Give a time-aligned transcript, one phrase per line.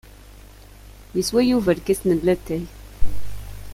[1.15, 2.63] Yeswa Yuba lkas n latay.